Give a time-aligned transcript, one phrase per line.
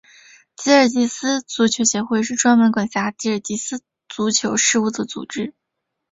[0.55, 5.53] 吉尔吉斯足球协会是专门管辖吉尔吉斯足球事务的组织。